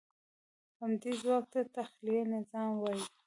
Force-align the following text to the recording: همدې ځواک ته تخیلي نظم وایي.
همدې 0.81 1.11
ځواک 1.21 1.45
ته 1.53 1.59
تخیلي 1.75 2.17
نظم 2.31 2.67
وایي. 2.77 3.03